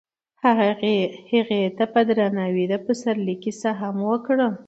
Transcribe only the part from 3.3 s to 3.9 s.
کیسه